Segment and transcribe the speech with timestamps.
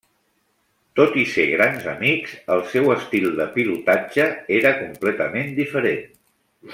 [0.99, 4.27] Tot i ser grans amics el seu estil de pilotatge
[4.61, 6.03] era completament diferent.